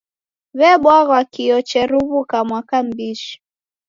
[0.59, 3.33] W'ebwaghwa kio cheruw'uka mwaka m'bishi.